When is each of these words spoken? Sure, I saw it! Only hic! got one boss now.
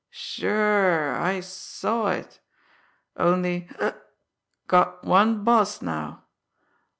Sure, 0.09 1.15
I 1.15 1.41
saw 1.41 2.07
it! 2.07 2.39
Only 3.17 3.67
hic! 3.79 3.97
got 4.65 5.03
one 5.03 5.43
boss 5.43 5.79
now. 5.79 6.23